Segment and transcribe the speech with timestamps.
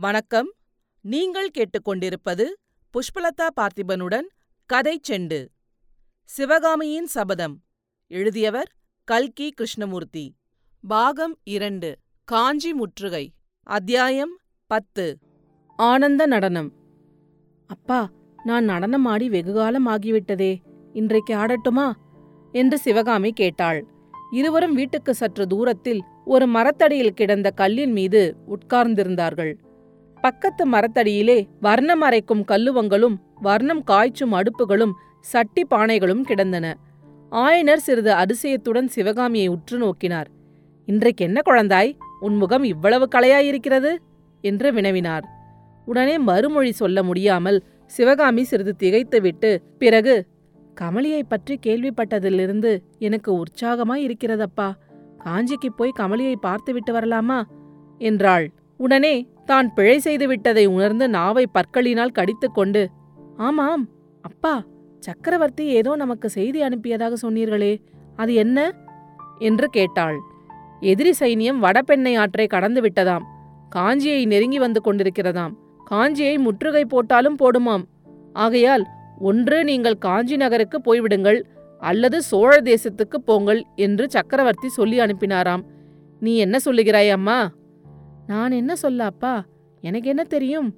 [0.00, 0.52] வணக்கம்.
[1.00, 2.44] நீங்கள் கேட்டுக்கொண்டிருப்பது
[2.90, 4.26] புஷ்பலதா பார்த்திபனுடன்
[4.66, 5.46] கதை செண்டு.
[6.24, 7.62] சிவகாமியின் சபதம்.
[8.06, 8.72] எழுதியவர்
[9.04, 10.34] கல்கி கிருஷ்ணமூர்த்தி.
[10.88, 13.32] பாகம் இரண்டு காஞ்சி முற்றுகை.
[13.62, 15.18] அத்தியாயம் பத்து.
[15.76, 16.72] ஆனந்த நடனம்.
[17.66, 18.10] அப்பா
[18.44, 20.58] நான் நடனம் ஆடி வெகுகாலம் ஆகிவிட்டதே.
[20.92, 21.92] இன்றைக்கு ஆடட்டுமா?
[22.52, 23.86] என்று சிவகாமி கேட்டாள்.
[24.30, 29.54] இருவரும் வீட்டுக்கு சற்று தூரத்தில் ஒரு மரத்தடியில் கிடந்த கல்லின் மீது உட்கார்ந்திருந்தார்கள்.
[30.20, 36.76] பக்கத்து மரத்தடியிலே வர்ணம் அரைக்கும் கல்லுவங்களும் வர்ணம் காய்ச்சும் அடுப்புகளும் சட்டி பானைகளும் கிடந்தன.
[37.32, 40.28] ஆயனர் சிறிது அதிசயத்துடன் சிவகாமியை உற்று நோக்கினார்.
[40.86, 41.96] இன்றைக்கு என்ன குழந்தாய்?
[42.20, 43.96] உன் முகம் இவ்வளவு களையாயிருக்கிறது?
[44.40, 45.24] என்று வினவினார்.
[45.84, 50.26] உடனே மறுமொழி சொல்ல முடியாமல் சிவகாமி சிறிது திகைத்துவிட்டு பிறகு
[50.80, 54.72] கமலியை பற்றி கேள்விப்பட்டதிலிருந்து எனக்கு உற்சாகமாய் இருக்கிறதப்பா
[55.24, 57.42] காஞ்சிக்கு போய் கமலியை பார்த்துவிட்டு வரலாமா?
[57.98, 58.50] என்றாள்.
[58.80, 62.82] உடனே தான் பிழை செய்து விட்டதை உணர்ந்து நாவை பற்களினால் கடித்துக்கொண்டு
[63.36, 63.84] ஆமாம்
[64.22, 64.54] அப்பா
[64.98, 67.72] சக்கரவர்த்தி ஏதோ நமக்கு செய்தி அனுப்பியதாக சொன்னீர்களே
[68.16, 68.58] அது என்ன?
[69.38, 70.18] என்று கேட்டாள்.
[70.80, 73.24] எதிரி சைனியம் வடபெண்ணை ஆற்றை கடந்து விட்டதாம்.
[73.74, 75.54] காஞ்சியை நெருங்கி வந்து கொண்டிருக்கிறதாம்.
[75.90, 77.84] காஞ்சியை முற்றுகை போட்டாலும் போடுமாம்.
[78.32, 78.84] ஆகையால்
[79.18, 81.40] ஒன்று நீங்கள் காஞ்சி நகருக்கு போய்விடுங்கள்
[81.82, 85.64] அல்லது சோழ தேசத்துக்கு போங்கள் என்று சக்கரவர்த்தி சொல்லி அனுப்பினாராம்.
[86.20, 87.38] நீ என்ன சொல்லுகிறாய் அம்மா?
[88.30, 89.44] நான் என்ன சொல்ல அப்பா?
[89.82, 90.68] எனக்கு என்ன தெரியும்?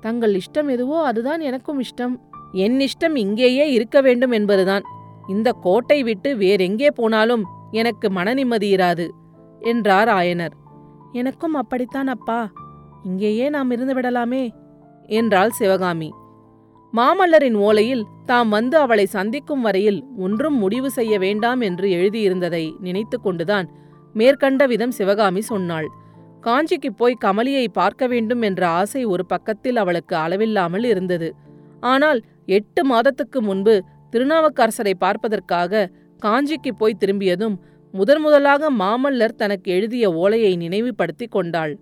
[0.00, 2.14] தங்கள் இஷ்டம் எதுவோ அதுதான் எனக்கும் இஷ்டம்.
[2.52, 4.84] என் இஷ்டம் இங்கேயே இருக்க வேண்டும் என்பதுதான்.
[5.28, 9.06] இந்த கோட்டை விட்டு வேறெங்கே போனாலும் எனக்கு மனநிம்மதி இராது
[9.60, 10.54] என்றார் ஆயனர்.
[11.12, 12.40] எனக்கும் அப்படித்தான் அப்பா.
[13.02, 14.44] இங்கேயே நாம் இருந்து விடலாமே
[15.06, 16.10] என்றாள் சிவகாமி.
[16.92, 23.68] மாமல்லரின் ஓலையில் தாம் வந்து அவளை சந்திக்கும் வரையில் ஒன்றும் முடிவு செய்ய வேண்டாம் என்று எழுதியிருந்ததை நினைத்து கொண்டுதான்
[24.14, 25.88] மேற்கண்ட விதம் சிவகாமி சொன்னாள்.
[26.40, 31.28] காஞ்சிக்கு போய் கமலியை பார்க்க வேண்டும் என்ற ஆசை ஒரு பக்கத்தில் அவளுக்கு அளவில்லாமல் இருந்தது.
[31.80, 33.74] ஆனால் எட்டு மாதத்துக்கு முன்பு
[34.12, 35.88] திருநாவுக்கரசரை பார்ப்பதற்காக
[36.22, 37.56] காஞ்சிக்கு போய் திரும்பியதும்
[37.94, 41.72] முதன் முதலாக மாமல்லர் தனக்கு எழுதிய ஓலையை நினைவுபடுத்தி கொண்டாள்.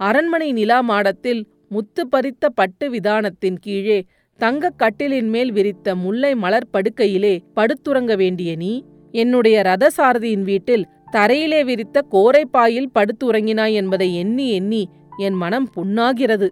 [0.00, 3.98] அரண்மனை நிலா மாடத்தில் முத்து பறித்த பட்டு விதானத்தின் கீழே
[4.40, 8.72] தங்கக் கட்டிலின் மேல் விரித்த முல்லை மலர் படுக்கையிலே படுத்துறங்க வேண்டிய நீ
[9.12, 14.82] என்னுடைய ரதசாரதியின் வீட்டில் தரையிலே விரித்த கோரைப்பாயில் படுத்துறங்கினாய் என்பதை எண்ணி எண்ணி
[15.16, 16.48] என் மனம் புண்ணாகிறது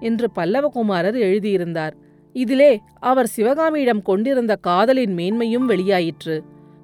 [0.00, 1.94] என்று பல்லவகுமாரர் எழுதியிருந்தார்.
[2.32, 6.36] இதிலே அவர் சிவகாமியிடம் கொண்டிருந்த காதலின் மேன்மையும் வெளியாயிற்று.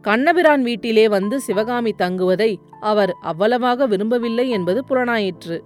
[0.02, 5.58] கண்ணபிரான் வீட்டிலே வந்து சிவகாமி தங்குவதை அவர் அவ்வளவாக விரும்பவில்லை என்பது புலனாயிற்று.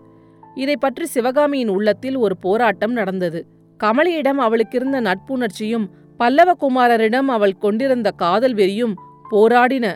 [0.55, 3.41] இதை பற்றி சிவகாமியின் உள்ளத்தில் ஒரு போராட்டம் நடந்தது.
[3.85, 5.87] கமலியிடம் அவளுக்கிருந்த நட்புணர்ச்சியும்
[6.19, 8.95] பல்லவகுமாரரிடம் அவள் கொண்டிருந்த காதல் வெறியும்
[9.31, 9.87] போராடின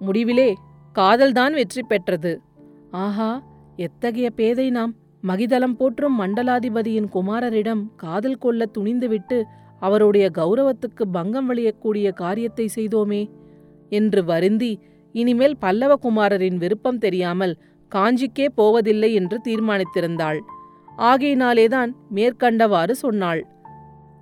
[0.00, 0.52] முடிவிலே
[0.92, 2.40] காதல்தான் வெற்றி பெற்றது.
[2.90, 3.42] ஆஹா
[3.76, 4.94] எத்தகைய பேதை நாம்.
[5.26, 9.42] மகிதலம் போற்றும் மண்டலாதிபதியின் குமாரரிடம் காதல் கொள்ள துணிந்துவிட்டு
[9.78, 13.30] அவருடைய கௌரவத்துக்கு பங்கம் விளையக்கூடிய காரியத்தை செய்தோமே.
[13.88, 14.80] என்று வருந்தி
[15.12, 17.54] இனிமேல் பல்லவகுமாரரின் விருப்பம் தெரியாமல்
[17.92, 20.40] காஞ்சிக்கே போவதில்லை என்று தீர்மானித்திருந்தாள்.
[20.98, 23.46] ஆகையினாலேதான் மேற்கண்டவாறு சொன்னாள்.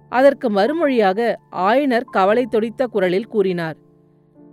[0.09, 3.77] அதற்கு மறுமொழியாக ஆயனர் கவலை தொடித்த குரலில் கூறினார்.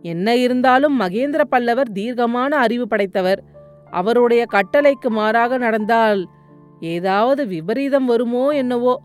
[0.04, 3.42] என்ன இருந்தாலும் மகேந்திர பல்லவர் தீர்க்கமான அறிவு படைத்தவர்.
[3.92, 6.22] அவருடைய கட்டளைக்கு மாறாக நடந்தால்
[6.80, 9.02] ஏதாவது விபரீதம் வருமோ என்னவோ.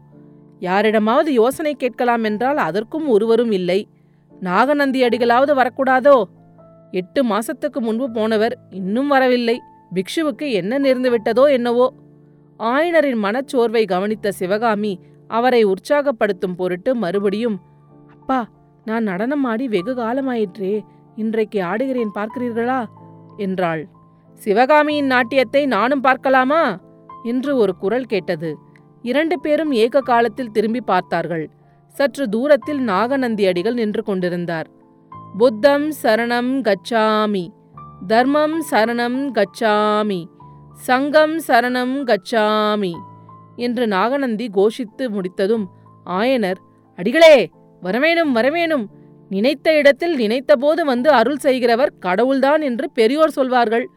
[0.59, 3.89] யாரிடமாவது யோசனை கேட்கலாம் என்றால் அதற்கும் ஒருவரும் இல்லை.
[4.41, 6.23] நாகநந்தி அடிகளாவது வரக்கூடாதோ?
[6.91, 9.57] எட்டு மாசத்துக்கு முன்பு போனவர் இன்னும் வரவில்லை.
[9.95, 11.87] பிக்ஷுவுக்கு என்ன நேர்ந்து விட்டதோ என்னவோ.
[12.61, 14.93] ஆயனரின் மனச்சோர்வை கவனித்த சிவகாமி
[15.29, 17.59] அவரை உற்சாகப்படுத்தும் பொருட்டு மறுபடியும்
[18.11, 18.39] அப்பா
[18.89, 20.75] நான் நடனம் ஆடி வெகு காலமாயிற்றே.
[21.17, 22.81] இன்றைக்கு ஆடுகிறேன் பார்க்கிறீர்களா?
[23.39, 23.83] என்றாள்.
[24.41, 26.63] சிவகாமியின் நாட்டியத்தை நானும் பார்க்கலாமா?
[27.25, 28.51] என்று ஒரு குரல் கேட்டது.
[29.05, 31.45] இரண்டு பேரும் ஏக காலத்தில் திரும்பி பார்த்தார்கள்.
[31.95, 34.69] சற்று தூரத்தில் நாகநந்தி அடிகள் நின்று கொண்டிருந்தார்.
[35.39, 37.45] புத்தம் சரணம் கச்சாமி
[38.09, 40.21] தர்மம் சரணம் கச்சாமி
[40.79, 42.93] சங்கம் சரணம் கச்சாமி
[43.59, 45.67] என்று நாகநந்தி கோஷித்து முடித்ததும்
[46.13, 46.61] ஆயனர்
[46.99, 47.35] அடிகளே!
[47.83, 48.85] வரவேணும் வரவேணும்.
[49.29, 53.89] நினைத்த இடத்தில் நினைத்தபோது வந்து அருள் செய்கிறவர் கடவுள்தான் என்று பெரியோர் சொல்வார்கள்.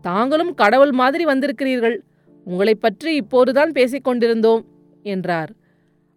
[0.00, 1.98] தாங்களும் கடவுள் மாதிரி வந்திருக்கிறீர்கள்.
[2.44, 4.64] உங்களைப் பற்றி இப்போதுதான் பேசிக் கொண்டிருந்தோம்
[5.02, 5.52] என்றார்.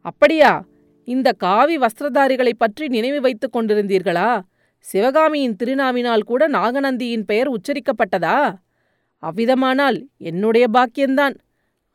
[0.01, 0.65] அப்படியா?
[1.03, 4.41] இந்த காவி வஸ்திரதாரிகளைப் பற்றி நினைவு வைத்துக் கொண்டிருந்தீர்களா?
[4.79, 8.55] சிவகாமியின் திருநாவினால் கூட நாகநந்தியின் பெயர் உச்சரிக்கப்பட்டதா?
[9.21, 11.35] அவ்விதமானால் என்னுடைய பாக்கியந்தான்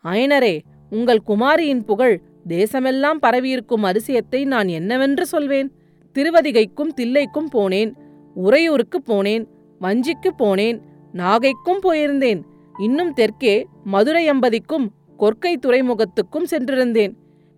[0.05, 2.20] ஆயனரே உங்கள் குமாரியின் புகழ்
[2.52, 5.69] தேசமெல்லாம் பரவியிருக்கும் அரிசியத்தை நான் என்னவென்று சொல்வேன்?
[6.17, 7.91] திருவதிகைக்கும் தில்லைக்கும் போனேன்
[8.37, 9.44] உறையூருக்கு போனேன்
[9.81, 10.79] வஞ்சிக்கு போனேன்
[11.12, 12.41] நாகைக்கும் போயிருந்தேன்.
[12.79, 13.55] இன்னும் தெற்கே
[13.85, 14.87] மதுரை அம்பதிக்கும்
[15.19, 17.12] கொற்கை துறைமுகத்துக்கும் சென்றிருந்தேன்.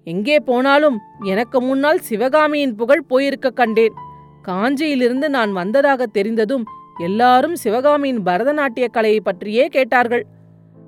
[0.07, 3.97] எங்கே போனாலும் எனக்கு முன்னால் சிவகாமியின் புகழ் போயிருக்க கண்டேன்.
[4.49, 6.65] காஞ்சியிலிருந்து நான் வந்ததாக தெரிந்ததும்
[7.05, 10.25] எல்லாரும் சிவகாமியின் பரதநாட்டிய கலையை பற்றியே கேட்டார்கள்.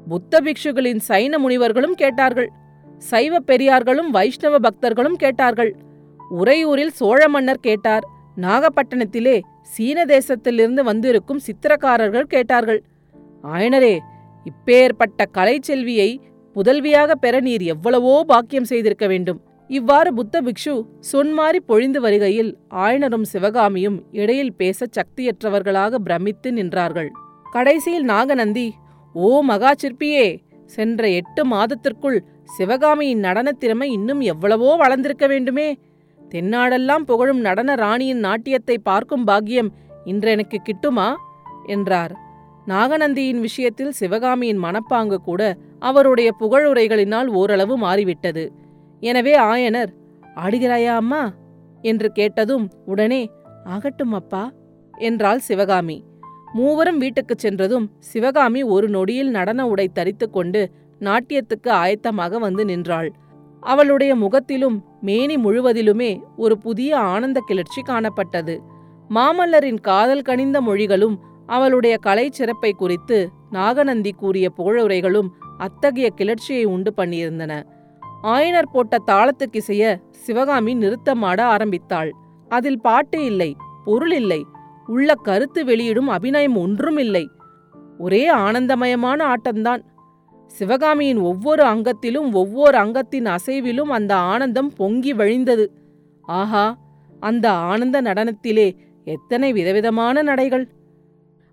[0.08, 2.50] புத்த பிக்ஷுகளின் சைன முனிவர்களும் கேட்டார்கள்.
[2.98, 5.76] சைவ பெரியார்களும் வைஷ்ணவ பக்தர்களும் கேட்டார்கள்.
[6.30, 8.04] உறையூரில் சோழ மன்னர் கேட்டார்.
[8.36, 12.82] நாகப்பட்டினத்திலே சீன தேசத்திலிருந்து வந்திருக்கும் சித்திரக்காரர்கள் கேட்டார்கள்.
[13.44, 13.98] ஆயனரே
[14.46, 16.20] இப்பேற்பட்ட கலைச்செல்வியை
[16.56, 19.40] புதல்வியாக பெற நீர் எவ்வளவோ பாக்கியம் செய்திருக்க வேண்டும்.
[19.68, 20.74] இவ்வாறு புத்த பிக்ஷு
[21.12, 27.08] சொன்மாறி பொழிந்து வருகையில் ஆயனரும் சிவகாமியும் இடையில் பேசச் சக்தியற்றவர்களாக பிரமித்து நின்றார்கள்.
[27.50, 28.74] கடைசியில் நாகநந்தி
[29.14, 35.78] ஓ மகா சிற்பியே சென்ற எட்டு மாதத்திற்குள் சிவகாமியின் நடனத் திறமை இன்னும் எவ்வளவோ வளர்ந்திருக்க வேண்டுமே.
[36.30, 39.72] தென்னாடெல்லாம் புகழும் நடன ராணியின் நாட்டியத்தை பார்க்கும் பாக்கியம்
[40.04, 41.16] இன்று எனக்கு கிட்டுமா?
[41.66, 42.16] என்றார்.
[42.66, 48.52] நாகநந்தியின் விஷயத்தில் சிவகாமியின் மனப்பாங்கு கூட அவருடைய புகழுரைகளினால் ஓரளவு மாறிவிட்டது.
[49.00, 49.92] எனவே ஆயனர்
[50.36, 51.32] ஆடுகிறாயா அம்மா?
[51.82, 53.30] என்று கேட்டதும் உடனே
[53.64, 54.52] ஆகட்டும் அப்பா
[54.98, 56.04] என்றாள் சிவகாமி.
[56.54, 60.70] மூவரும் வீட்டுக்குச் சென்றதும் சிவகாமி ஒரு நொடியில் நடன உடை தரித்து கொண்டு
[61.00, 63.12] நாட்டியத்துக்கு ஆயத்தமாக வந்து நின்றாள்.
[63.60, 68.58] அவளுடைய முகத்திலும் மேனி முழுவதிலுமே ஒரு புதிய ஆனந்த கிளர்ச்சி காணப்பட்டது.
[69.10, 71.16] மாமல்லரின் காதல் கனிந்த மொழிகளும்
[71.46, 75.28] அவளுடைய கலை சிறப்பை குறித்து நாகநந்தி கூறிய புகழுரைகளும்
[75.58, 77.62] அத்தகைய கிளர்ச்சியை உண்டு பண்ணியிருந்தன.
[78.22, 82.12] ஆயனர் போட்ட தாளத்துக்கிசைய சிவகாமி நிறுத்தமாட ஆரம்பித்தாள்.
[82.48, 84.40] அதில் பாட்டு இல்லை பொருள் இல்லை
[84.88, 87.24] உள்ள கருத்து வெளியிடும் அபிநயம் ஒன்றும் இல்லை
[87.98, 89.82] ஒரே ஆனந்தமயமான ஆட்டம்தான்.
[90.50, 95.66] சிவகாமியின் ஒவ்வொரு அங்கத்திலும் ஒவ்வொரு அங்கத்தின் அசைவிலும் அந்த ஆனந்தம் பொங்கி வழிந்தது.
[96.24, 96.64] ஆஹா
[97.22, 98.68] அந்த ஆனந்த நடனத்திலே
[99.06, 100.64] எத்தனை விதவிதமான நடைகள்!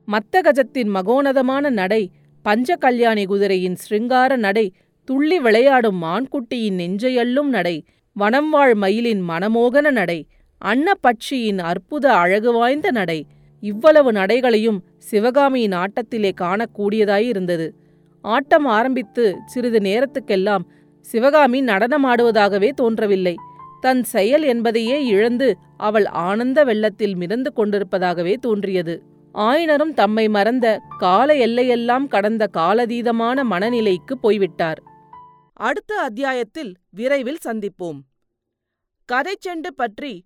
[0.07, 2.01] மத்தகஜத்தின் மகோனதமான நடை
[2.45, 4.65] பஞ்ச கல்யாணி குதிரையின் ஸ்ருங்கார நடை
[5.07, 7.75] துள்ளி விளையாடும் மான்குட்டியின் நெஞ்சையள்ளும் நடை
[8.15, 10.19] வனம்வாழ் மயிலின் மனமோகன நடை
[10.65, 13.25] அன்னப்பட்சியின் அற்புத அழகு வாய்ந்த நடை
[13.59, 17.69] இவ்வளவு நடைகளையும் சிவகாமியின் ஆட்டத்திலே காணக்கூடியதாயிருந்தது.
[18.21, 20.65] ஆட்டம் ஆரம்பித்து சிறிது நேரத்துக்கெல்லாம்
[20.99, 23.35] சிவகாமி நடனமாடுவதாகவே தோன்றவில்லை.
[23.81, 29.03] தன் செயல் என்பதையே இழந்து அவள் ஆனந்த வெள்ளத்தில் மிதந்து கொண்டிருப்பதாகவே தோன்றியது.
[29.35, 34.81] ஆயினரும் தம்மை மறந்த கால எல்லையெல்லாம் கடந்த காலதீதமான மனநிலைக்கு போய்விட்டார்.
[35.53, 37.99] அடுத்த அத்தியாயத்தில் விரைவில் சந்திப்போம்.
[39.09, 40.25] கதைச்செண்டு பற்றி